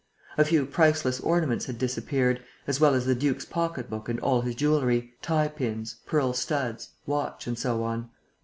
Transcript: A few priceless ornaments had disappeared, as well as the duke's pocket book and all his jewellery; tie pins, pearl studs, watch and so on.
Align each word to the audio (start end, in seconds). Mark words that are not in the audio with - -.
A 0.35 0.43
few 0.43 0.65
priceless 0.65 1.19
ornaments 1.19 1.65
had 1.65 1.77
disappeared, 1.77 2.41
as 2.65 2.79
well 2.81 2.95
as 2.95 3.05
the 3.05 3.13
duke's 3.13 3.45
pocket 3.45 3.87
book 3.87 4.09
and 4.09 4.19
all 4.21 4.41
his 4.41 4.55
jewellery; 4.55 5.13
tie 5.21 5.47
pins, 5.47 5.97
pearl 6.07 6.33
studs, 6.33 6.89
watch 7.05 7.45
and 7.45 7.55
so 7.55 7.83
on. 7.83 8.09